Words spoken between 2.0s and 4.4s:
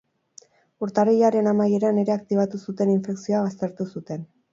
ere aktibatu zuten infekzioa baztertu zuten.